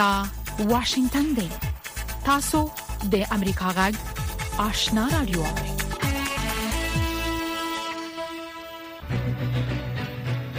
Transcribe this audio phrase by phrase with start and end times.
[0.00, 0.22] دا
[0.58, 1.48] واشنگتن دی
[2.24, 2.58] تاسو
[3.12, 3.94] د امریکا غږ
[4.58, 5.42] آشنا رادیو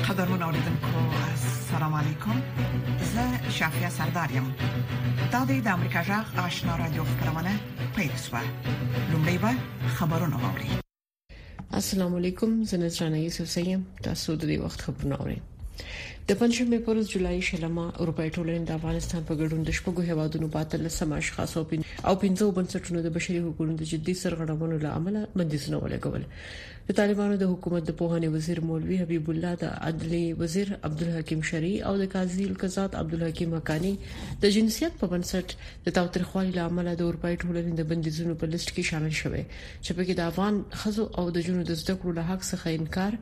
[0.09, 2.41] قدرمن اوریدونکو السلام علیکم
[3.13, 4.53] زه شافیا سردارم
[5.31, 7.59] دا د امریکا غږ آشنا رادیو خبرونه
[7.95, 8.41] پېښه
[9.11, 9.51] لومړی به
[9.95, 10.69] خبرونه واوري
[11.81, 15.37] السلام علیکم زه نن څنګه یې سوسیم تاسو د دې وخت خبرونه اورئ
[16.29, 20.87] د پنځمې پروز جولای شلمه اروپای ټولنې د افغانستان په ګډون د شپږو هیوادونو باتل
[20.97, 21.63] سم اشخاص او
[22.23, 26.25] پنځو بنسټونو د بشري حقوقو د جدي سرغړونو له امله بندیزونه ولګول
[26.89, 31.41] د طالبانو د حکومت د پوهنې وزیر مولوي حبیب الله د عدلي وزیر عبد الحکیم
[31.49, 33.91] شری او د قاضي القزات عبد الحکیم حقانی
[34.45, 35.55] د جنسیت په بنسټ
[35.89, 39.43] د تاوتریخوالي له امله د اروپای ټولنې د بندیزونو په لیست کې شامل شوه
[39.83, 42.79] چې په کې د افغان خزو او د جنو د زده کړو له حق څخه
[42.79, 43.19] انکار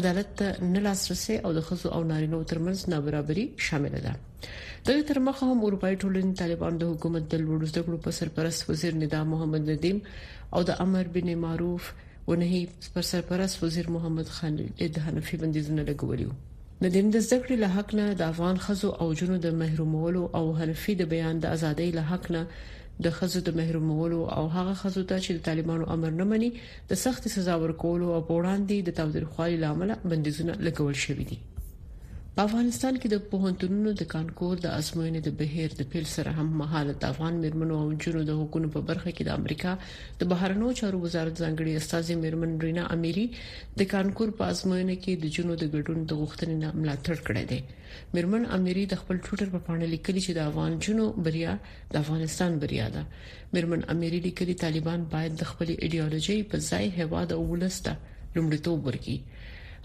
[0.00, 4.12] عدالت نه لاسرسي او د خزو او نارینه ډلو ترمنځ نابرابري شامل ده
[4.86, 8.62] د دې ترمخه هم اروپאי ټولنې طالبان د حکومت د لوړو زده کړو په سرپرست
[8.70, 9.98] وزیر ندا محمد ندیم
[10.58, 11.82] او د امر بن معروف
[12.30, 12.62] ونهي
[12.94, 16.32] پر سرپرست وزیر محمد خان د حنفي بندیزونه لګولیو
[16.86, 20.42] ندیم د زده کړې له حق نه د افغان خزو او جنو د محرومولو او
[20.62, 22.42] حنفي د بیان د ازادۍ له حق نه
[23.10, 26.50] د خزو د محرومولو او هغه خزو ته چې د طالبانو امر نه مني
[26.90, 31.38] د سخت سزا ورکولو او وړاندې د تاوتریخوالي لامل بندیزونه لګول شوې دي
[32.36, 36.44] په افغانستان کې د پوهنتونونو د کانکور د ازموینې د بهیر د پیل سره هم
[36.60, 39.72] مهاله د افغان مرمنو او جنونو د حقوقو په برخه کې د امریکا
[40.22, 43.26] د بهرنیو چارو وزارت ځانګړي استاد مرمن رینا اميري
[43.82, 47.60] د کانکور په ازموینې کې د جنونو د ګډون د غوښتنې نه ملاتړ کړی دی
[48.14, 51.52] مرمن اميري د خپل ټوټر په پاڼه لیکلي چې د افغان جنو بریا
[51.94, 53.02] د افغانستان بریا ده
[53.58, 57.92] مرمن اميري لیکلي طالبان باید د خپل ایديولوژي په ځای هوا د اولسته
[58.36, 59.18] لومړیتوب ورکړي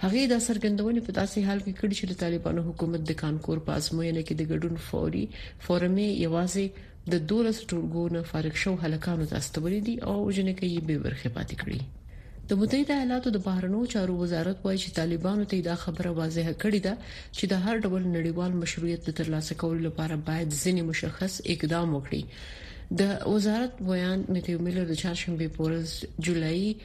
[0.03, 3.77] هغه د سرګندونې په داسې حال کې کړی چې د طالبانو حکومت د کانکور په
[3.79, 5.25] ازموینه کې د ګډون فوري
[5.65, 6.65] فورمې یوازې
[7.13, 10.95] د دولس ټولګو نه فارغ شو هلکانو ته استولې دي او جنې کې یې به
[11.05, 11.79] ورخه پاتې کړي
[12.51, 16.79] د متحده ایالاتو د بهرنیو چارو وزارت وایي چې طالبانو ته دا خبره واضحه کړې
[16.87, 16.93] ده
[17.35, 22.21] چې د هر ډول نړیوال مشروعیت د ترلاسه کولو لپاره باید ځینې مشخص اقدام وکړي
[22.99, 23.01] د
[23.33, 25.89] وزارت بیان متیو میلر د چهارشنبه پورز
[26.25, 26.75] جولای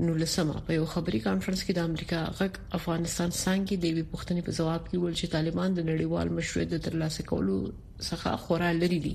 [0.00, 4.40] نو لسمه په یو خبري کانفرنس کې د امریکا غږ افغانستان څنګه د وی پښتنې
[4.46, 7.56] په جواب کې ویل چې طالبان د نړیوال مشروعیت ترلاسه کولو
[8.08, 9.12] څخه خورا لري دي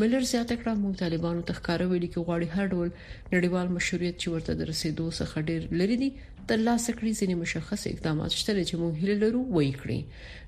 [0.00, 2.88] ملر زیاته کړه موږ طالبانو تخکاره ویلي کې غواړي هر ډول
[3.34, 6.10] نړیوال مشروعیت چې ورته درسېدو څخه ډېر لري دي
[6.54, 10.00] ترلاسه کړي ځینې مشخص اقدامات شته چې موږ هیله لرو وایي کړی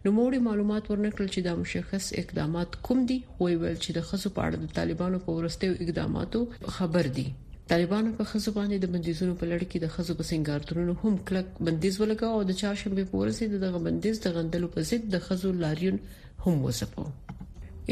[0.05, 4.29] نو موږ معلومات ورنکړل چې دا مشخص اقدامات کوم دي وایي ول چې د خصو
[4.41, 6.41] په اړه د طالبانو په ورستیو اقداماتو
[6.79, 7.29] خبر دي
[7.71, 11.49] طالبانو په خزو باندې د بندیزونو په لړ کې د خزو په سنگارتونو هم کلک
[11.69, 15.99] بندیز ولګاو او د چاشنبه پورسي دغه بندیز د غندلو په ضد د خزو لاریون
[16.45, 17.05] هم وسپو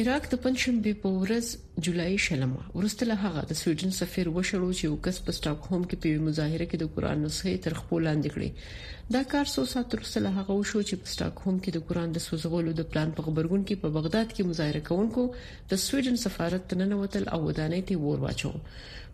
[0.03, 1.51] عراق د پنځم به پورس
[1.81, 6.23] جولای شلمه ورسته له هغه د سویډن سفیر وشړو چې وکس په سټاکهوم کې په
[6.29, 10.31] مظاهره کې د قران نسخه تر خپل لاندې کړې دا کار سو سات ورسته له
[10.39, 13.83] هغه وشو چې په سټاکهوم کې د قران د سوزغولو د پلان په خبرګون کې
[13.83, 15.29] په بغداد کې مظاهره کوونکو
[15.71, 18.55] د سویډن سفارت تننوتل او ودانې ته ور واچو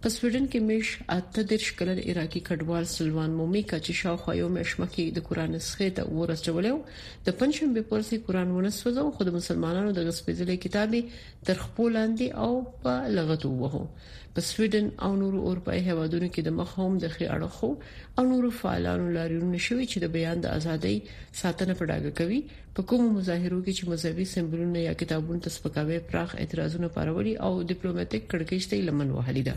[0.04, 4.48] په سویډن کې مش اته د شکلن عراقي کډوال سلوان مومي کا چې شاوخوا یو
[4.54, 6.72] مشمکه د قران نسخه ته ورسولو
[7.28, 11.02] د پنځم به پرسي قران ونسوځو خو د مسلمانانو د غسپېزلې کتابي
[11.50, 13.82] تر خپل لاندې او او په لغت ووهو
[14.36, 17.70] په سویډن او نورو اروپאי هیوادونو کې د مخ هم د خي اړخو
[18.18, 20.96] او نورو فعالانو لاريون نشوي چې د بیان د ازادۍ
[21.40, 22.40] ساتنه په ډاګه کوي
[22.76, 27.52] په کومو مظاهرو کې چې مذهبي سمبولونه یا کتابونو ته سپکاوي پراخ اعتراضونه پروري او
[27.70, 29.54] ډیپلوماټیک کړکېچ ته لمن وهلي ده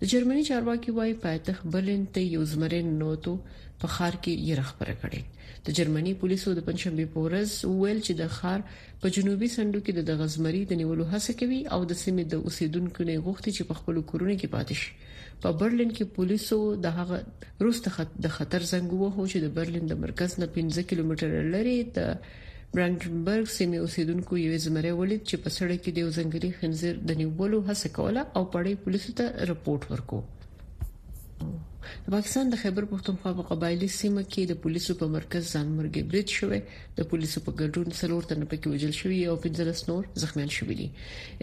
[0.00, 3.34] د جرمني چارواکي وايي پاتخ برلین ته یو زمرن نوتو
[3.80, 5.22] په خار کې یې رخ پر کړی
[5.68, 8.60] د جرمني پولیسو د پنځشنبه په ورځ ویل چې د خار
[9.00, 13.06] په جنوبي سندو کې د غزمري د نیولو هڅه کوي او د سیمې د اوسیدونکو
[13.08, 14.94] نه غوښتي چې په خپل کورونه کې پاتې شي
[15.42, 17.18] په برلین کې پولیسو د هغه
[17.66, 21.76] روسته خط د خطر زنګ وهو چې د برلین د مرکز نه 15 کیلومتر لري
[22.00, 27.20] د برانډنبرګ سیمې اوسیدونکو یو زمری ولید چې په سړک کې د زنګري خنزیر د
[27.22, 31.74] نیولو هڅه کوله او پړې پولیسو ته رپورت ورکړ
[32.06, 36.28] د پاکستان د خیبر پښتونخوا په قبایلی سیمه کې د پولیسو په مرکز ځانمرګي بریټ
[36.38, 36.60] شوې
[36.98, 40.88] د پولیسو په ګډون څلور تنه پکې وژل شوې او پنځه نور زخمیان شوې دي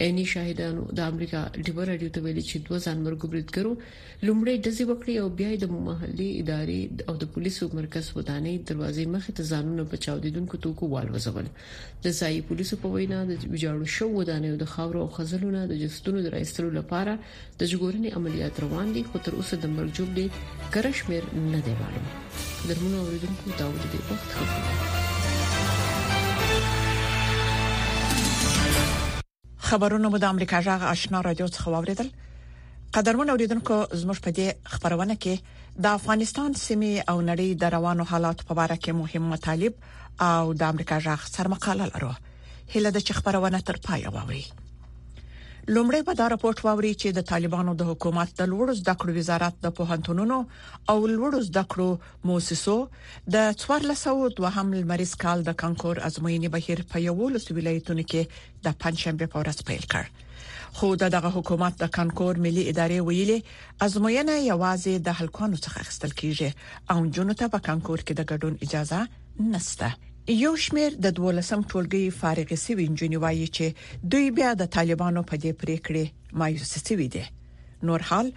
[0.05, 3.73] عیني شاهدانو د امریکا ډیبر اډیو ته ویلي چې دوه ځانمرګو بریټګرو
[4.27, 6.79] لومړی دزي وکړي او بیا د محلي ادارې
[7.11, 11.45] او د پولیسو مرکز ودانې دروازې مخې ته ځانونه بچاو دیدونکو توکو والوځول
[12.05, 16.23] د ځای پولیسو په وینا د ویجاړو شو ودانې د خاورو او خزلونو د جستونو
[16.25, 17.15] د رایستلو لپاره
[17.61, 20.27] د جګورنې عملیات روان دي خو تر اوسه د مرجوب دي
[20.73, 22.05] کرشمیر نه دی معلوم
[22.69, 24.29] درمونو اوریدونکو دا ولې دی وخت
[29.57, 32.09] خبرونه مو د امریکا جغ آشنا رادیو څخه واوریدل
[32.97, 35.39] قدرمن اوریدونکو زموږ په دې خبرونه کې
[35.85, 39.73] د افغانستان سیمې او نړۍ د روانو حالات په اړه کې مهم مطالب
[40.27, 42.13] او د امریکا جغ سرمقاله لرو
[42.75, 44.45] هله د خبرونه تر پای واوري
[45.73, 49.55] لومړی به دا راپورټ واوري چې د طالبانو د حکومت د لوړو زده کړو وزارت
[49.63, 50.37] د پوهنتونونو
[50.93, 51.89] او لوړو زده کړو
[52.31, 52.75] مؤسسو
[53.33, 53.35] د
[53.87, 58.21] 1402 مریض کال د کانکور ازموینې بهیر په یو لس ولایتونو کې
[58.67, 60.05] د پنځشنبه په ورځ پیل کړ
[60.79, 66.49] خو دغه حکومت د کانکور ملي ادارې ویلي ازموینه یوازې د هلکانو څخه اخیستل کیږي
[66.95, 68.99] او جنو ته په کانکور کې د ګډون اجازه
[69.55, 69.89] نشته
[70.33, 73.65] یو شمیر د 12م ټولګي فارغ سوي انجنیری وایي چې
[74.15, 76.05] دوی بیا د طالبانو په دې پریکړې
[76.43, 77.23] مایوس سوي دي
[77.89, 78.27] نور حال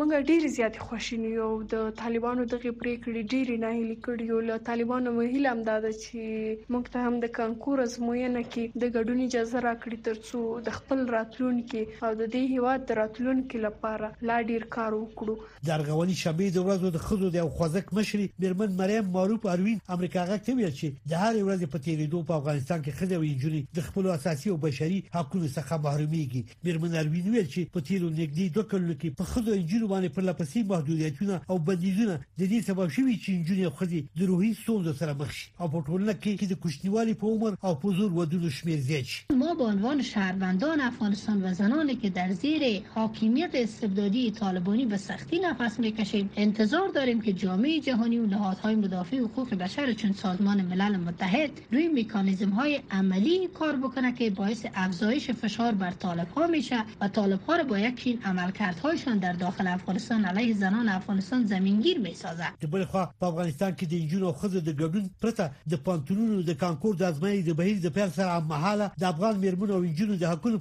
[0.00, 4.64] موږ ډیر زیات خوشینه یو د طالبانو دغه پریکړې ډیر نه هلي کړی یو له
[4.72, 9.24] طالبانو مو هیله همدا ده چې موږ ته هم د کانکور ازموینه کې د ګډون
[9.28, 14.36] اجازه راکړي ترڅو د خپل راتلونکي راتلونکي او د دې هیواد د راتلونکي لپاره لا
[14.50, 15.34] ډیر کار وکړو
[15.68, 20.54] درغولي شبې د ورځو د خزو د خوځک مشري بیرمن مریم معروف اروین امریکا غاکته
[20.60, 24.08] ویل چې د هر ورځ په تیریدو په افغانستان کې خزو یې جوړي د خپل
[24.18, 28.96] اساسي او بشري حقوقو څخه محروميږي بیرمن اروین ویل چې په تیرو نګدي دوه کلو
[29.02, 33.36] کې په خزو انجیل باندې پر لپسې محدودیتونه او بندیزونه د دې سبب شوي چې
[33.36, 37.36] انجیل خزي د روحي ستونزو سره مخ شي او په ټولنه کې د کوچنیوالي په
[37.36, 41.96] عمر او په زور ودونو شمیر زیات شي ما به عنوان شهروندان افغانستان و زنانی
[41.96, 48.18] که در زیر حاکمیت استبدادی طالبانی به سختی نفس میکشیم انتظار داریم که جامعه جهانی
[48.18, 54.12] و نهادهای مدافع حقوق بشر چون سازمان ملل متحد روی میکانیزم های عملی کار بکنه
[54.12, 58.18] که باعث افزایش فشار بر طالب ها میشه و طالب ها رو با یک این
[58.24, 63.82] عملکردهایشان در داخل افغانستان علیه زنان افغانستان زمینگیر میسازه د بل خوا په افغانستان کې
[63.90, 68.08] د نجونو د ګډون پرته د پانتونونو د کانکور د ازمایي د بهیر د پیل
[68.08, 70.58] سره هممهاله د افغان میرمنو او نجونو د حقونو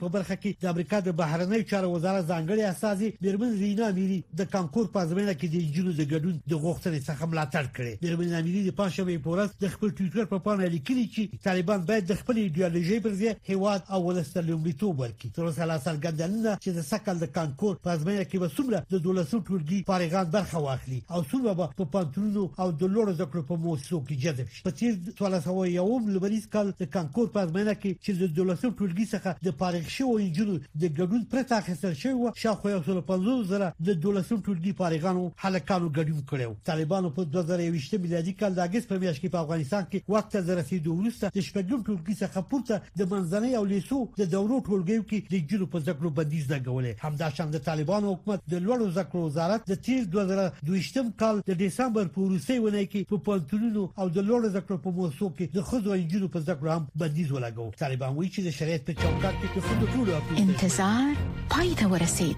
[0.72, 5.34] د امریکا د بهرنی چارو وزارت ځانګړي استاذي بیرمن رینا میری د کانکور په ځمینه
[5.40, 9.34] کې د جنو د ګډون د غوښتنې څخه ملاتړ کړي بیرمن میری د پښتو په
[9.34, 13.34] ورځ د خپل ټوئیټر په پاڼه لیکلي چې طالبان باید د خپل ایديالوژي پر ځای
[13.50, 18.24] هیواد او ولستلومړیتوب ورکړي تر څو لا سرګندنه چې د سکل د کانکور په ځمینه
[18.30, 22.96] کې وسومره د دولسو ټولګي فارغان برخه واخلي او څومره به په پانتونو او د
[22.96, 27.54] لوړو ذکر په موسسو کې جذب شي په تیر 1301 لوبریز کال د کانکور په
[27.54, 31.94] ځمینه کې چې د دولسو ټولګي څخه د فارغ شوو انجلو د ګډون پرته اخیستل
[32.02, 38.00] شوی و شاخو 150 زره د دولسم ټولګي فارغانو حلقانو ګډون کړو طالبانو په 2020
[38.06, 41.86] میلادي کال د اگست په میاشت کې په افغانستان کې وخت زرسي دولسته د شپږم
[41.90, 46.12] ټولګي څخه پورته د منځنۍ او لیسو د دورو ټولګیو کې د جرو په ذکر
[46.22, 51.60] بندیز لګولې همداشان د طالبانو حکومت د لوړو ذکر وزارت د تیر 2022 کال د
[51.64, 55.68] دسمبر په روسي ونه کې په پلتونو او د لوړو ذکر په موضوع کې د
[55.72, 59.54] خځو او جنو په ذکر هم بندیز ولګو طالبان وایي چې د شریعت په چوکاټ
[59.54, 61.16] کې خود ټول انتظار
[61.50, 62.38] پای ته ورسید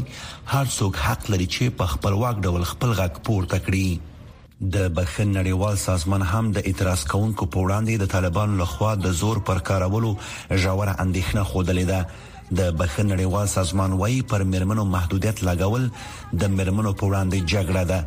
[0.57, 3.87] هر څوک حق لري چې په خپل واک ډول خپل غږ پورته کړي
[4.61, 9.38] د بخښن نړیوال سازمان هم د اعتراض کوونکو په وړاندې د طالبان لخوا د زور
[9.50, 10.09] پر کارولو
[10.50, 11.99] ژوره اندېښنه خوده ده
[12.61, 15.85] د بخښن نړیوال سازمان وایي پر مرمنو محدودیت لګول
[16.41, 18.05] د مرمنو په وړاندې جګړه ده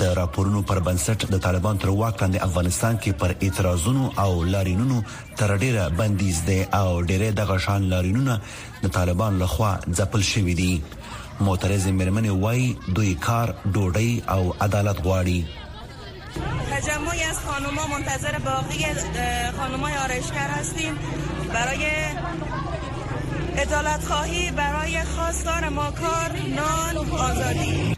[0.00, 5.00] د راپورونو پر بنسټ د طالبان تر واک لاندې افغانستان کې پر اعتراضونو او لارینونو
[5.42, 8.40] تر ډیره بندیز ده او ډیره د غشان لارینونه
[8.82, 10.82] د طالبان لخوا ځپل شوې دي
[11.48, 15.38] معترض مرمنې وایي دوی کار ډوډۍ او عدالت غواړي
[16.72, 18.84] تجمعی از خانوما منتظر باقی
[19.56, 20.92] خانومای آرشکر هستیم
[21.54, 21.80] برای
[23.56, 27.96] ادالت خواهی برای خواستار ما کار نان آزادی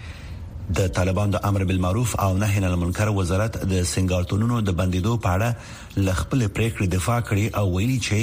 [0.74, 5.38] د طالبان د امر بالمعروف او نهی عن المنکر وزارت د سنگارتونونو د بندیدو په
[5.38, 5.54] اړه
[5.96, 6.46] ل خپل
[6.86, 8.20] دفاع کړي او ویلي چې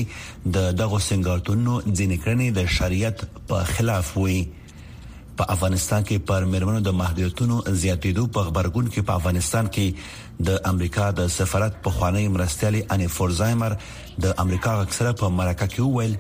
[0.54, 4.48] د دغه سنگارتونونو ځینې کړنې د شریعت په خلاف وي
[5.40, 9.86] په افغانستان کې پر مرمنو د محدودیتونو زیاتیدو په خبرګون کې په افغانستان کې
[10.50, 13.76] د امریکا د سفارت په خوانی مرستیالي ان فورزایمر
[14.26, 16.16] د امریکا اکثره په مرکه کې وویل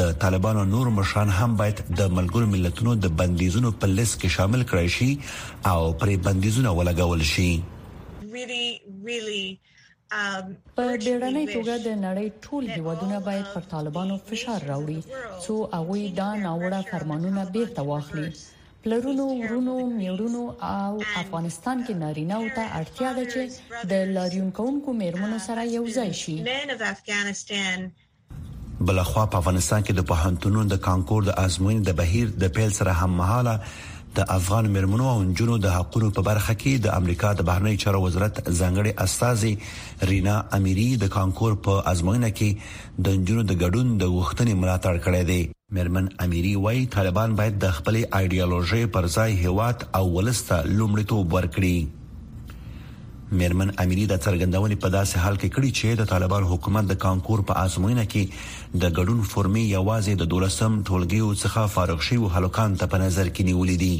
[0.00, 4.64] د طالبانو نور مشان هم باید د ملګرو ملتونو د بندیزونو په لیست کې شامل
[4.72, 5.10] کړئ شي
[5.74, 7.50] او پرې بندیزونه ولګول شي
[8.36, 8.68] really
[9.08, 9.42] really
[10.06, 15.02] Um, په ډیرنۍ توګه د نړۍ ټول هیوادونه باید پر طالبانو فشار راوړي
[15.46, 18.28] څو هغه دا ناوړه فرمانونه بیرته واخلي
[18.84, 24.50] پلرونو ورونو میړونو او افغانستان کې um, نارینه او ته اړتیا ده چې د لاریون
[24.60, 26.36] کوونکو میرمنو سره uh, یو ځای شي
[28.86, 32.92] بلخوا په افغانستان کې د پهنټونو د کانکور د ازموین د بهیر د پیل سره
[33.02, 33.58] هم مهاله
[34.16, 38.00] د افغان مرمنو او جنونو د حقونو په برخه کې د امریکا د بهرنی چارو
[38.06, 39.38] وزارت ځنګړي استاذ
[40.10, 42.50] رینا اميري د کانکور په ازموینه کې
[43.08, 45.40] د جنونو د ګډون د وختنې ملاتړ کړی دی
[45.80, 51.76] مرمن اميري وای طالبان باید د خپل ایديالوژي پر ځای هوات او ولسته لومړیتوب ورکړي
[53.38, 57.38] میرمن اميري د څرګندونې په داسې حال کې کړی چې د طالبان حکومت د کانکور
[57.48, 58.22] په آزموینه کې
[58.82, 63.42] د ګډون فورمې یوازې د 12م ټولګیو څخه فارغ شوی هلوکان ته په نظر کې
[63.50, 63.94] نیولې دي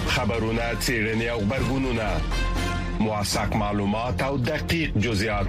[0.09, 2.09] خبرونه چیرنی او خبرګونونه
[3.01, 5.49] مواساک معلومات او دقیق جزئیات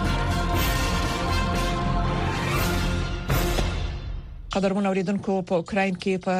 [4.53, 6.33] قدرمن اوریدونکو په اوکرين کې په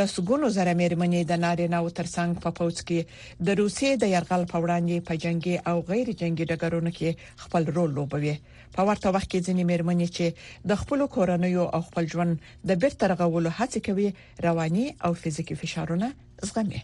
[0.00, 3.00] لسګونو زره مېرمنې د نارینه او ترڅنګ په پوڅ کې
[3.46, 7.10] د روسي د يرغل په وړاندې په جنگي او غیر جنگي ډګرونو کې
[7.44, 8.34] خپل رول لوبوي
[8.76, 10.26] په ورته وخت کې ځینې مېرمنې چې
[10.72, 12.32] د خپل کورنیو او خپل ژوند
[12.72, 14.06] د بیرته غوولو هڅه کوي
[14.46, 16.08] رواني او فزیکی فشارونه
[16.48, 16.80] زغمي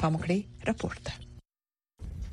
[0.00, 0.38] پامکړی
[0.70, 1.12] راپورته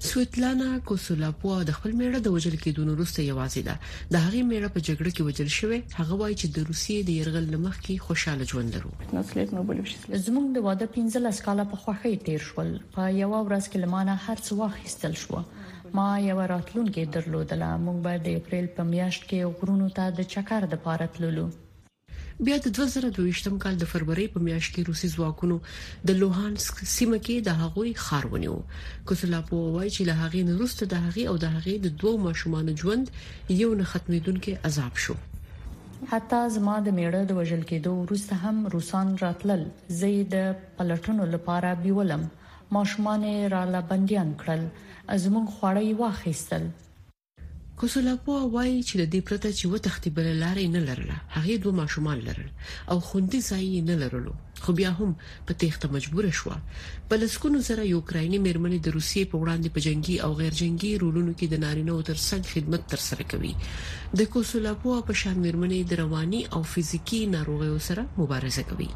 [0.05, 3.75] سویتلانا کوسولاپوا د خپل میړه د وجل کېدون وروسته یوازې ده
[4.15, 7.45] د هغې میړه په جګړه کې وجل شوی هغه وایي چې د روسیې د يرغل
[7.55, 8.91] لمخ کې خوشاله ژوند درو
[10.27, 14.45] زموږ د واده 15 کاله په خوخه تیر شول په یو ورځ کې لمانه هرڅ
[14.63, 15.35] واخیستل شو
[15.97, 20.61] ما یو راتلونکې درلودله موږ به د اپریل په میاشت کې غرونو ته د چکر
[20.73, 21.47] د پاره تللو
[22.45, 25.55] بیا د 2022م کال د فروری په میاشت کې روسي ځواکونو
[26.09, 28.57] د لوهانسک سیمه کې د هغوی خار ونیو
[29.11, 32.67] کوسلاپو وایي چې له هغې نه وروسته د هغې او د هغې د دوو ماشومان
[32.83, 33.05] ژوند
[33.61, 35.15] یو نه ختمېدونکې عذاب شو
[36.11, 39.65] حتی زما د میړه د وژل کېدو وروسته هم روسان راتلل
[39.99, 40.37] زه یې د
[40.79, 42.29] پلټونو لپاره بیولم
[42.77, 43.23] ماشومان
[43.55, 44.67] را لبنديان کړل
[45.17, 46.69] ازمون خوړی واخیستل
[47.81, 52.17] کوسولاپو وایي چې د دې پرته چې وتختې بل لارې نه لرله هغه دوه ماشومان
[52.27, 52.49] لرل
[52.91, 54.33] او خوندې ځای نه لرلو
[54.63, 55.11] خو بیا هم
[55.47, 56.51] په تېښته مجبور شو
[57.09, 61.45] بلسکونو زره یوکرایني مېرمنې د روسیې په وړاندې په جنگي او غیر جنگي رولونو کې
[61.53, 63.53] د نارینه او ترڅنګ خدمت ترسره کوي
[64.21, 68.89] د کوسولاپو په شان مېرمنې د رواني او فزیکی ناروغیو سره مبارزه کوي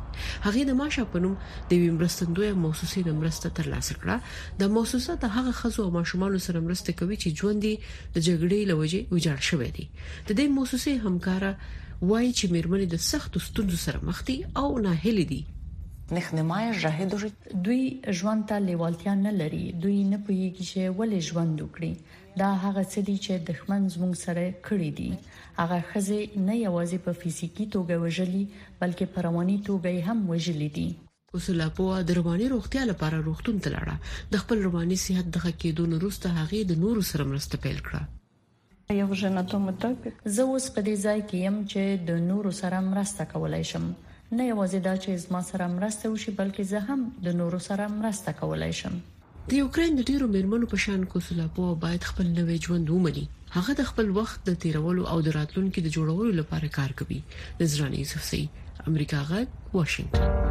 [0.45, 1.35] هغه د ماشه په نوم
[1.73, 4.17] د ویمرستندوی موسسې د مرسته ترلاسه کړه
[4.63, 8.59] د موسسه د هغه خزو او ماشومان سره مرسته کوي چې ژوند دي د جګړې
[8.71, 11.53] لوجه وجاړ شوی دی د دې موسسې همکارا
[12.09, 15.41] وایي چې میرمنې د سختو ستونزو سره مخ دي او ناهیلې دي
[16.17, 17.11] نخنمای جاهد
[17.65, 17.81] دوی
[18.21, 21.93] ژوند ته لیوالتیا نه لري دوی نه پوهیږي چې ولې ژوند وکړي
[22.41, 25.11] دا هغه څه دي چې دښمن زموږ سره کړی دي
[25.59, 28.41] هغه خزه نه یوازې په فزیکی توګه وژلي
[28.79, 30.87] بلکې په رواني توګه هم وژلي دي
[31.41, 33.95] اصول په د رواني روغتیا لپاره روغتون تلاړه
[34.33, 38.01] د خپل رواني صحت د ښه کېدو وروسته هغه د نورو سره مرسته پیل کړه
[38.91, 43.25] یو جنته متفق زه اوس په دې ځای کې يم چې د نورو سره مرسته
[43.33, 43.85] کولای شم
[44.37, 48.35] نه یوازې دا چې زما سره مرسته وشي بلکې زه هم د نورو سره مرسته
[48.43, 48.99] کولای شم
[49.53, 53.25] د یوکرين د ډیرو مرمنو په شان کوسلا په باید خپل نوې ژوند ومني
[53.57, 57.19] هغه د خپل وخت د تیرولو او د راتلونکو د جوړولو لپاره کار کوي
[57.63, 58.43] نظرانه یوسف سي
[58.91, 60.50] امریکا غږ واشنگټن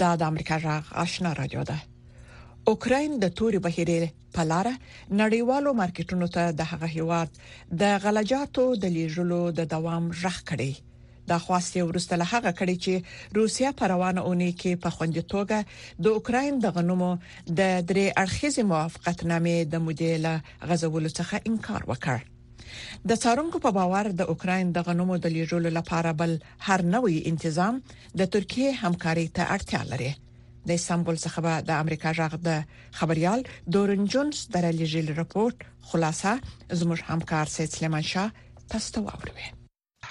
[0.00, 1.76] دا د امریکا غاغ آشنا رادیو ده
[2.70, 4.04] اوکرين د توري بهیرې
[4.34, 4.66] په لار
[5.20, 7.28] نړیوالو مارکیټونو ته د هغه هیواد
[7.84, 10.72] د غلجاتو د لیږلو د دوام رخ کړي
[11.32, 12.94] دا خواسته ورسته له هغه کړي چې
[13.40, 15.60] روسیا په روانه اونۍ کې په خوندیتوګه
[16.06, 17.10] د اوکرين د غنمو
[17.58, 20.34] د درې اړخیز موافقتنامې د مدیله
[20.70, 22.18] غزولو څخه انکار وکړ
[23.08, 26.32] د څارونکو په باور د اوکرين د غنمو د لیږلو لپاره بل
[26.68, 27.74] هر نوې انتظام
[28.18, 30.12] د ترکیه همکاري ته اړتیا لري
[30.68, 32.50] د استانبول څخه به د امریکا جغ د
[32.98, 33.40] خبريال
[33.74, 35.56] دورن جونز درلیږل راپورټ
[35.88, 36.30] خلاصه
[36.80, 38.28] زموږ همکار سید سلیمان شاه
[38.70, 39.46] تاسو ته واوروي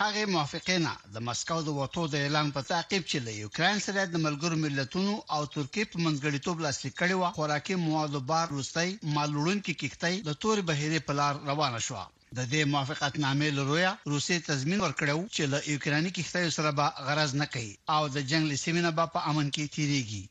[0.02, 4.16] هغه موافقینا د مسکو د وټو د اعلان په تعقیب چې د یوکرين سره د
[4.26, 9.74] ملګرو ملتونو او ترکیه په منځګړیتوب لاسلیک کړي و خوراکي موادو بار روسي مالوړون کې
[9.82, 12.04] کیختي د تور بهيري په لار روانه شوه
[12.40, 17.46] د دې موافقتنامې لرویا روسي تضمین ورکړو چې له یوکراني کښتیو سره به غرض نه
[17.54, 20.24] کوي او د جنگ لسیمینه به په امن کې تیریږي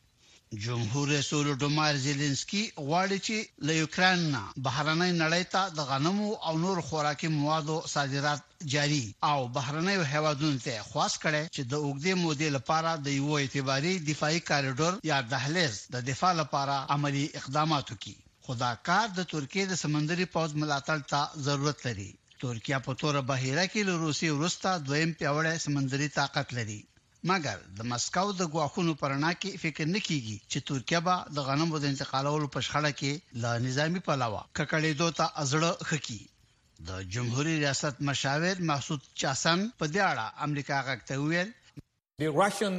[0.65, 3.37] جمهور رئیس ولودمار زيلنسکي غواړي چې
[3.67, 8.41] له یوکران نه بهرنۍ نړۍ ته د غنمو او نور خوراکي موادو صادرات
[8.73, 13.95] جاري او بهرنۍ هوادونو ته خاص کړي چې د اوګدې مودې لپاره د یو اعتباري
[14.11, 20.25] دفاعي کاریډور یا دهلیز د دفاع لپاره عملی اقدامات وکړي خداکار د ترکیه د سمندري
[20.33, 22.09] پوز ملاتړ ته ضرورت لري
[22.43, 26.77] ترکیه په تور بهیره کې له روسي ورستا دویم پیوړې سمندري طاقت لري
[27.31, 31.91] مګر د مسکو د غواخونو پرنا کې فکر نکېږي چې ترکیه به د غنمو د
[31.93, 33.13] انتقالولو په شخړه کې
[33.47, 36.21] لا نظامی پلاوه ککړې دوته ازړه خکی
[36.93, 41.55] د جمهوریت ریاست مشاور محسود چاسن په دې اړه امریکا غاکته ویل
[42.23, 42.75] The Russian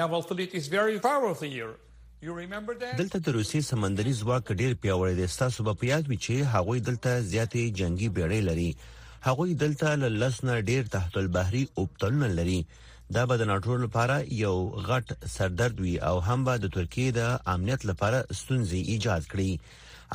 [0.00, 1.72] naval fleet is very powerful here
[2.22, 7.10] دلته د روسي سمندري ځواک ډیر پیاوړی دی تاسو په یاد وی چې هغوی دلته
[7.32, 8.70] زیاتې جنگي بیړۍ لري
[9.26, 9.88] هغوی دلته
[10.22, 12.58] لسنه ډیر تحت البحري اوبتلن لري
[13.16, 14.56] دا به د ناتو لپاره یو
[14.88, 19.52] غټ سردرد وي او هم به د ترکیه د امنیت لپاره ستونزې ایجاد کړي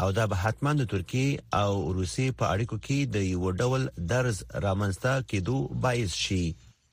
[0.01, 3.81] او دا به حتما د ترکیه او روسي په اړیکو کې د یو ډول
[4.13, 4.37] درز
[4.67, 6.43] رامنځته کېدو باعث شي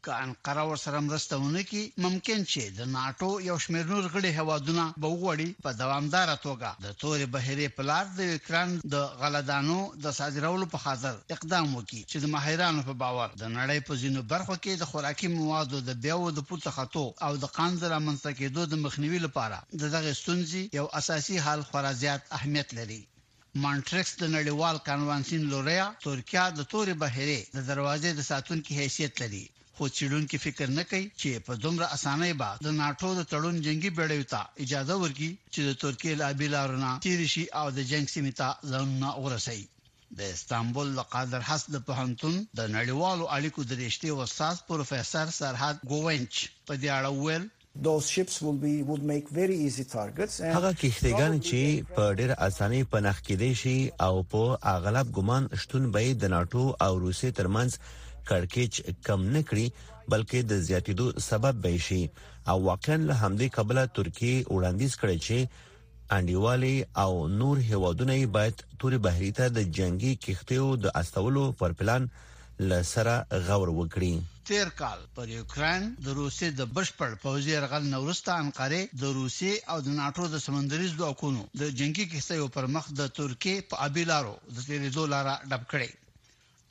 [0.04, 5.48] که انقره ورسره مرسته ونکړي ممکن چې د ناتو یو شمېر نور غړي هوادونه بوغوړي
[5.64, 11.14] په دوامدار توګه د تورې بهرې پلار د اوکران د غلدانو د صادرولو په خاطر
[11.36, 15.28] اقدام وکړي چې د ماهرانو په باور د نړۍ په ځینو برخو کې د خوراکي
[15.36, 19.58] موادو د بیو د پورته خطو او د قند را منځته کېدو د مخنیوي لپاره
[19.80, 23.00] د دغه ستونزې یو اساسي حل خورا زیات اهمیت لري
[23.64, 29.46] مانټریکس د نړیوال کنوانسین لوریا ترکیه د تورې بهرې د دروازې د ساتونکو حیثیت لري
[29.80, 33.90] خو چیرونکو فکر نه کوي چې په دومره اسانۍ به د ناتو د تړون جنگي
[34.00, 38.32] بیړیو ته اجازه ورکړي چې د ترکیه لا بیلارونه تیر شي او د جنگ سیمه
[38.40, 39.62] ته ځانونه ورسوي
[40.18, 45.80] د استانبول د قادر حس د پهنتون د نړیوالو اړیکو د رښتې وساس پروفیسور سرحد
[45.94, 47.48] ګوونچ په دې اړه وویل
[47.88, 52.36] those ships will be would make very easy targets and هغه کښتګان چې په ډېر
[52.50, 57.80] اسانۍ پناه کېدې شي او په اغلب ګمان شتون به د ناتو او روسي ترمنځ
[58.28, 59.64] کړکېچ کم نه کړي
[60.14, 62.00] بلکې د زیاتیدو سبب به شي
[62.50, 65.38] او واقعا له همدې قبله ترکیه وړاندیز کړي چې
[66.16, 72.02] انډیوالي او نور هیوادونه باید تور بهري ته د جنگي کښتیو د استولو پر پلان
[72.70, 74.12] لسره غور وکړي
[74.50, 79.78] تیر کال پر یوکرين د روسي د بشپړ پوځي رغل نورسته انقره د روسي او
[79.87, 84.59] د ناتو د سمندري ځواکونو د جنگي کښتیو پر مخ د ترکیه په ابيلارو د
[84.66, 85.88] تیریدو لارې ډب کړې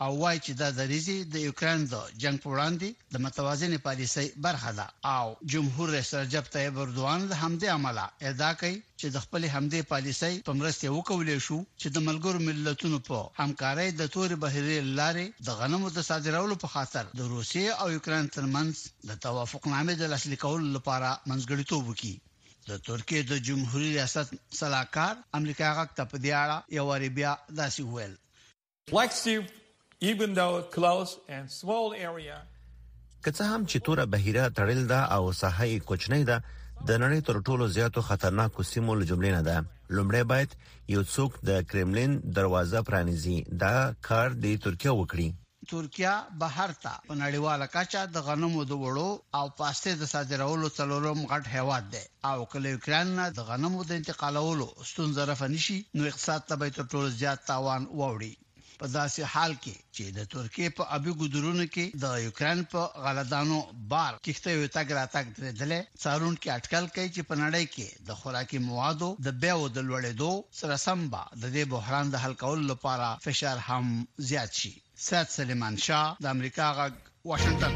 [0.04, 4.72] او وایي چې دا دریزي د یوکرين د جنگ پر وړاندې د متوازنې پالیسۍ برخه
[4.78, 4.86] ده
[5.16, 9.82] او جمهور رئیس رجب طیب اردوان د همدې عمله ادا کوي چې د خپل همدې
[9.92, 15.26] پالیسۍ په مرسته وکولې شو چې د ملګرو ملتونو په همکارۍ د تور بهري لارې
[15.50, 18.74] د غنمو د صادرولو په خاطر د روسیې او یوکرين ترمنځ
[19.12, 22.16] د توافقنامې د لاسلیکولو لپاره منځګړیتوب وکړي
[22.72, 27.94] د ترکیه د جمهور ریاست صلاحکار امریکا غاک ته په دیاړه یو ری بیا داسې
[27.94, 28.18] ویل
[30.02, 32.38] even though close and small area
[33.24, 36.38] که څه هم چې توره بهیره تړل ده او ساحه یې کوچنۍ ده
[36.88, 39.58] د نړۍ تر ټولو زیاتو خطرناکو سیمو لجملې نه ده
[39.96, 40.50] لومړی باید
[40.96, 43.76] یو څوک د کرملین دروازه پرانیزي دا
[44.08, 45.28] کار د ترکیه وکړي
[45.74, 51.20] ترکیه بهر ته په نړیواله کچه د غنمو د وړو او پاستې د صادرولو څلورم
[51.32, 56.42] غټ هیواد دی او کله یوکران نه د غنمو د انتقالولو ستونزه رافنشي نو اقتصاد
[56.50, 58.34] ته به تر ټولو زیات تاوان ووري
[58.80, 63.58] په داسې حال کې چې د ترکیه په ابي ګدرونو کې د یوکرين په غلدانو
[63.94, 68.20] بار کښته یو تاګ راتګ درېدل څارون کې اٹکل کوي چې په نړۍ کې د
[68.20, 72.63] خوراکي موادو د بیو د لوړېدو سره سم با د دې بحران د حل کولو
[72.74, 73.86] لپاره فشار هم
[74.32, 74.74] زیات شي
[75.08, 76.94] سات سليمان شاه د امریکا غږ
[77.32, 77.74] واشنگتن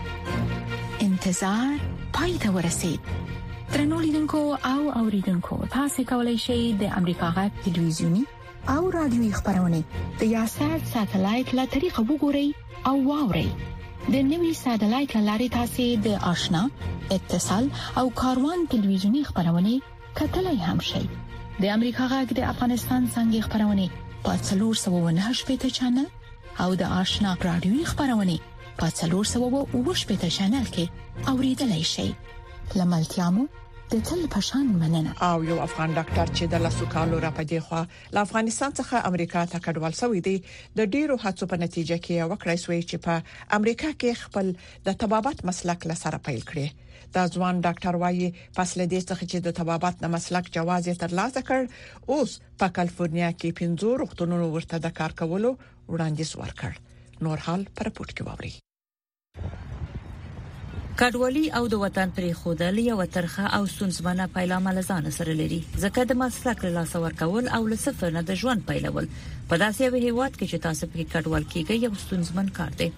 [1.08, 1.74] انتظار
[2.20, 3.12] پای ته ورسید
[3.74, 8.24] ترنو لیدونکو او اوریدونکو تاسو کولی شئ د امریکا غږ تلویزیونی
[8.70, 9.80] او رادیوي خبرونه
[10.20, 12.48] د یاسر ساتلایت له طریقه وګورئ
[12.88, 13.48] او واورئ
[14.14, 16.62] د نوي ساتلایت لارې تاسې د آشنا
[17.16, 17.66] اتصال
[18.02, 19.72] او کاروان ټلویزیونی خبرونه
[20.20, 21.04] کتلای هم شئ
[21.62, 23.86] د امریکا غږ د افغانستان څنګه خبرونه
[24.28, 26.08] پاتلور 798 پټ چنل
[26.66, 28.36] او د آشنا رادیوي خبرونه
[28.82, 30.86] پاتلور 798 پټ چنل کې
[31.34, 32.10] اوریدلای شئ
[32.80, 33.44] لملتیا مو
[33.94, 37.82] د تل پشان مننه او یو افغان ډاکټر چې د لاسو کالو را پدې خو
[38.18, 40.34] ل افغانستان څخه امریکا ته کډوال شوی دی
[40.80, 43.14] د ډیرو هڅو په نتیجه کې وکړای شوی چې په
[43.60, 44.46] امریکا کې خپل
[44.90, 46.68] د طبابت مسلک لسره پیل کړي
[47.20, 51.40] دا ځوان ډاکټر وایي پس له دې څخه چې د طبابت نه مسلک جواز ترلاسه
[51.54, 57.70] کړ اوس په کالیفورنیا کې پنځو روغتونونو ورته د کار کولو وړاندیز ورکړ نور حال
[57.82, 58.54] پر پورت کې ووري
[61.02, 66.04] کډوالي او د وطن پرې خودل یو ترخه او سنځمنه پیلامه لزان سره لري ځکه
[66.10, 69.80] د مسلک له لاس ور کول او له صفر نه د ژوند پیلول په داسې
[69.88, 72.90] یو هیواد کې چې تاسو پکې کډوال کیږئ یو سنځمن کار دی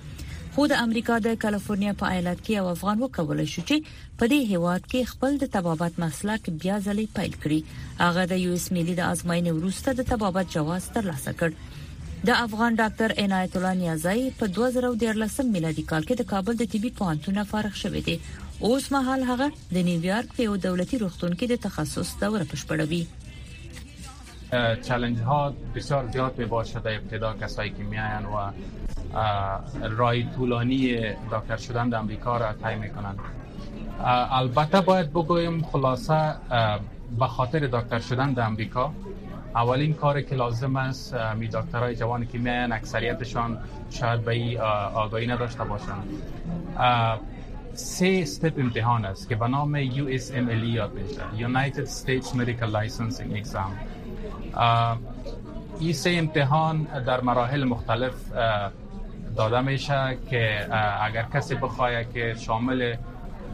[0.57, 4.51] خو د امریکا د کالیفورنیا په ایالت کې یو افغان وکول شو چې په دې
[4.51, 8.97] هیواد کې خپل د تبابت مسلک بیا ځلې پیل کړی هغه د یو اس ملي
[9.01, 11.74] د ازماینې وروسته د تبابت جواز ترلاسه کړ
[12.27, 16.89] د افغان ډاکټر عنایت الله نیازی په 2013 میلادي کال کې د کابل د طبي
[16.99, 18.13] پوهنتون فارغ شوی دی
[18.69, 19.45] اوس مهال هغه
[19.77, 23.01] د نیویارک په یو دولتي روغتون کې د تخصص دوره پشپړوي
[24.87, 25.37] چالش ها
[25.75, 28.33] بسیار زیاد به شده ابتدا کسایی که میاین و
[30.01, 30.79] رای طولانی
[31.35, 33.19] دکتر شدن در امریکا را طی میکنند
[34.39, 36.19] البته باید بگویم خلاصه
[37.25, 38.85] به خاطر دکتر شدن در امریکا
[39.55, 43.57] اولین کاری که لازم است می دکترای جوان که من اکثریتشان
[43.89, 44.59] شاید به این
[44.95, 46.03] آگاهی نداشته باشند
[47.73, 53.71] سه استپ امتحان است که به نام USMLE یاد میشه United States Medical Licensing Exam
[55.79, 58.13] این سه امتحان در مراحل مختلف
[59.37, 60.67] داده میشه که
[61.03, 62.95] اگر کسی بخواهد که شامل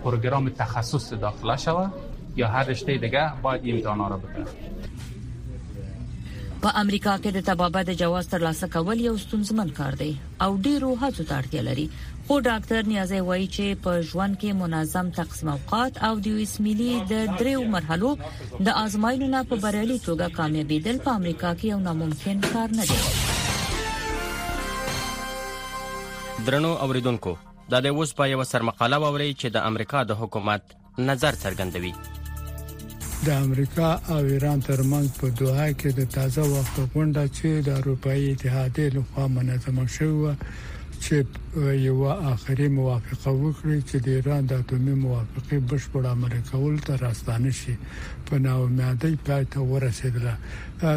[0.03, 1.91] پروگرام تخصص داخله شود
[2.35, 4.45] یا هر رشته دیگه باید امتحان را بده
[6.63, 10.09] په امریکا کې د تبابت جواز ترلاسه کول یو ستونزمن کار دی
[10.45, 11.85] او ډیرو هڅو ته اړتیا لري
[12.27, 16.89] خو ډاکټر نیازی وایي چې په ژوند کې منظم تقسیم اوقات او د یوس ملي
[17.13, 18.11] د دریو مرحلو
[18.69, 23.01] د آزمایلو نه په بریالي توګه کامیابیدل په امریکا کې یو ناممکن کار نه دی
[26.49, 27.33] درنو اوریدونکو
[27.75, 30.77] دا د اوس په یو سرمقاله ووري چې د امریکا د حکومت
[31.11, 31.93] نظر څرګندوي
[33.27, 38.19] د امریکا او ایران ترمنځ په دوه کې د تازه وخت غونډه چې د اروپאי
[38.33, 40.33] اتحادیې لخوا منظم شوې
[41.05, 41.15] چې
[41.87, 41.97] یو
[42.33, 47.75] اخري موافقه وکړي چې د ایران د اټومي موافقه بشپړ عمل کول تر راستانه شي
[48.27, 50.33] په ناومیدۍ پای ته ورسېدله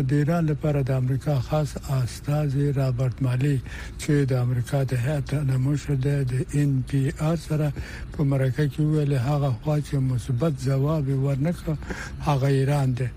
[0.09, 2.49] د ایران لپاره د امریکا خاص استاد
[2.81, 3.57] رابرټ مالی
[4.03, 5.91] چې د امریکا د هیئت نمشر
[6.33, 7.69] د ان پی آر سره
[8.13, 11.67] په مرکه کې ویل هغه خوا چې مثبت جواب ورنکړ
[12.29, 13.09] هغه ایران دی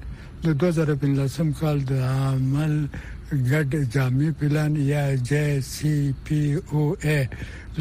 [0.45, 2.73] د 2015 کال د عمل
[3.31, 7.21] ګډ جامع پلان یا جی سی پی او ای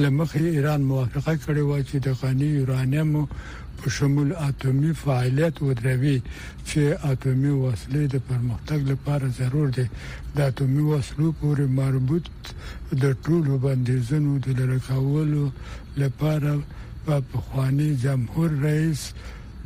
[0.03, 3.13] لمخې ایران موافقه کړې و چې د غنی یورانیم
[3.79, 6.19] په شمول اټومي فعالیت ودروي
[6.69, 9.85] چې اټومي وسلې د پرمختګ لپاره ضرور دي
[10.37, 12.27] د اټومي وسلو پورې مربوط
[13.05, 15.45] د ټولو بندیزونو د لرکولو
[16.03, 16.57] لپاره
[17.07, 19.07] په خواني جمهور رئیس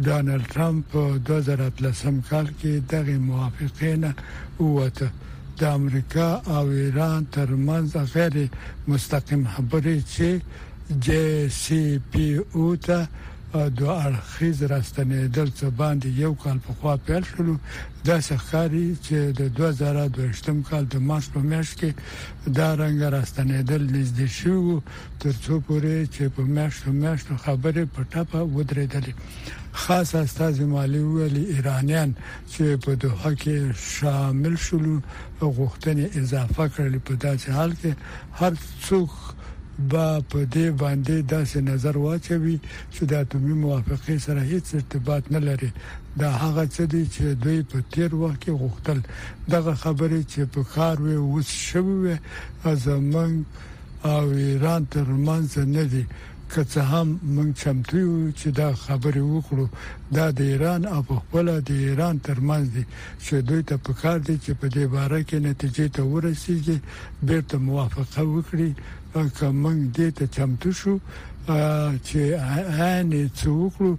[0.04, 4.14] ډانلډ ټرمپ په 2013 کال کې دغه موافقه نه
[4.60, 5.08] وته
[5.60, 8.36] د امریکا او ایران ترمنځ غیر
[8.90, 10.28] مستقیم خبرې چې
[11.04, 11.24] جې
[11.62, 12.98] سي پي او ته
[13.80, 17.48] د ارخیز راستنېدل څه باندې یو کال په خوا پیل شول
[18.06, 21.90] دا ښکاری چې د 2022 کال د مارچ په میاشت کې
[22.58, 24.58] دا رنګ راستنېدل نږدې شو
[25.22, 29.12] تر څو پورې چې په میاشتو میاشتو خبرې په ټاپه ودرېدلې
[29.72, 32.14] خاص استاد مالی ویل ایرانیان
[32.52, 33.56] چې په دوه کې
[33.96, 34.86] شامل شول
[35.56, 37.92] غوښتنې اضافه کړل په داسې حال کې
[38.40, 38.52] هر
[38.86, 39.10] څوک
[39.92, 42.56] با په دې باندې داسې نظر واچوي
[42.94, 45.70] چې د اتمي موافقه سره هیڅ ارتباط نه لري
[46.20, 48.98] دا هغه څه دي چې دوی په تیر وخت کې غوښتل
[49.54, 52.18] دغه خبره چې په کار وي اوس شوه
[52.86, 53.36] زمنګ
[54.14, 56.04] او ایران ترمنځ نه دي
[56.54, 59.66] که څه هم موږ چمتو یو چې دا خبرې وکړو
[60.16, 62.84] دا د ایران او خپل د ایران ترمنځ دي
[63.24, 66.78] چې دوی ته پکار دي چې په دې باره کې نتیجې ته ورسیږي
[67.28, 68.70] بیرته موافقه وکړي
[69.36, 70.94] که موږ دې ته چمتو شو
[72.08, 72.20] چې
[72.88, 73.92] ان څه وکړو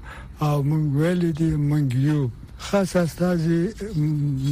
[0.48, 2.22] او موږ ویل دي موږ یو
[2.66, 3.62] خاص استازي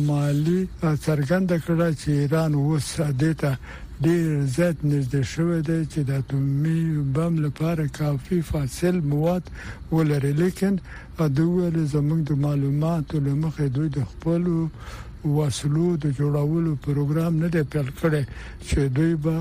[0.09, 0.62] مالی
[1.07, 2.88] څرګنده کړه چې ایران اوس
[3.21, 3.51] دې ته
[4.05, 6.81] ډیر زیات نږدې شوې ده چې د اتومي
[7.15, 9.43] بم لپاره کافي فاصل مواد
[9.95, 10.73] ولري لیکن
[11.39, 14.43] دوی زموږ د معلوماتو لمخې دوی د خپل
[15.38, 18.23] وسلو د جوړولو پروګرام نه دی پیل کړی
[18.67, 19.38] چې دوی به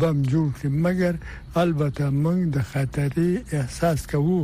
[0.00, 1.14] بم جوړ کړي مګر
[1.62, 4.40] البته موږ د خطرې احساس کوو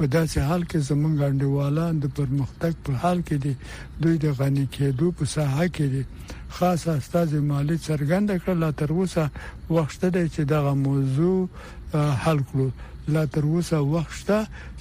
[0.00, 3.54] په داسې حال کې زموږ انډیوالان د پرمختګ په حال کې دي
[4.06, 6.04] دوی د غنی کېدو په ساحه کې دي
[6.56, 9.24] خاص استاد مالی څرګند کړ لا تر اوسه
[9.76, 11.40] وخت دی چې دغه موضوع
[12.24, 12.66] حل کړو
[13.14, 14.38] لا تر اوسه وخت شته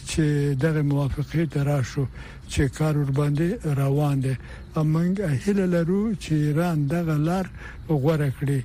[0.09, 0.23] چې
[0.63, 2.05] دغه موافقه تر شو
[2.51, 3.47] چې کار ور باندې
[3.81, 4.33] روان دي
[4.81, 7.45] امنګ هله لرو چې ایران دغه لار
[8.03, 8.61] غوړه کړي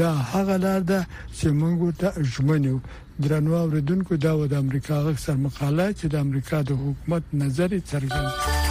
[0.00, 1.00] دا هغه لار ده
[1.38, 2.76] چې موږ ته اجمنو
[3.22, 8.63] درنو اوریدونکو دا د امریکا غږ سر مقاله چې د امریکا د حکومت نظر څرګند